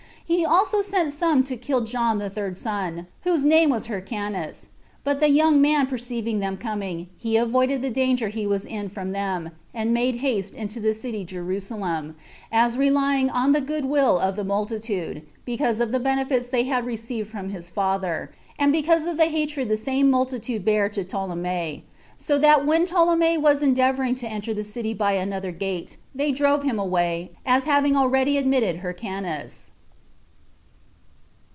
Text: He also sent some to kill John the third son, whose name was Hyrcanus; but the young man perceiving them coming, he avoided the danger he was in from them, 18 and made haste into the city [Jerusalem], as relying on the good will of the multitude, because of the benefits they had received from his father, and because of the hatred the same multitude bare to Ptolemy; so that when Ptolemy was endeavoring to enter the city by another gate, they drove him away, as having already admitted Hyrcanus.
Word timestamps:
He 0.23 0.45
also 0.45 0.81
sent 0.81 1.11
some 1.11 1.43
to 1.43 1.57
kill 1.57 1.81
John 1.81 2.17
the 2.17 2.29
third 2.29 2.57
son, 2.57 3.07
whose 3.23 3.43
name 3.43 3.69
was 3.69 3.87
Hyrcanus; 3.87 4.69
but 5.03 5.19
the 5.19 5.27
young 5.29 5.59
man 5.59 5.87
perceiving 5.87 6.39
them 6.39 6.55
coming, 6.55 7.09
he 7.17 7.35
avoided 7.35 7.81
the 7.81 7.89
danger 7.89 8.29
he 8.29 8.47
was 8.47 8.63
in 8.63 8.87
from 8.87 9.11
them, 9.11 9.47
18 9.75 9.81
and 9.81 9.93
made 9.93 10.15
haste 10.21 10.55
into 10.55 10.79
the 10.79 10.93
city 10.93 11.25
[Jerusalem], 11.25 12.15
as 12.49 12.77
relying 12.77 13.29
on 13.29 13.51
the 13.51 13.59
good 13.59 13.83
will 13.83 14.17
of 14.19 14.37
the 14.37 14.45
multitude, 14.45 15.23
because 15.43 15.81
of 15.81 15.91
the 15.91 15.99
benefits 15.99 16.47
they 16.47 16.63
had 16.63 16.85
received 16.85 17.29
from 17.29 17.49
his 17.49 17.69
father, 17.69 18.31
and 18.57 18.71
because 18.71 19.07
of 19.07 19.17
the 19.17 19.25
hatred 19.25 19.67
the 19.67 19.75
same 19.75 20.09
multitude 20.09 20.63
bare 20.63 20.87
to 20.87 21.03
Ptolemy; 21.03 21.83
so 22.15 22.37
that 22.37 22.65
when 22.65 22.85
Ptolemy 22.85 23.37
was 23.37 23.61
endeavoring 23.61 24.15
to 24.15 24.27
enter 24.29 24.53
the 24.53 24.63
city 24.63 24.93
by 24.93 25.11
another 25.11 25.51
gate, 25.51 25.97
they 26.15 26.31
drove 26.31 26.63
him 26.63 26.79
away, 26.79 27.31
as 27.45 27.65
having 27.65 27.97
already 27.97 28.37
admitted 28.37 28.77
Hyrcanus. 28.77 29.71